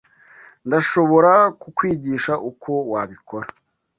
Ndashobora 0.67 1.31
kukwigisha 1.61 2.33
uko 2.49 2.71
wabikora. 2.91 3.47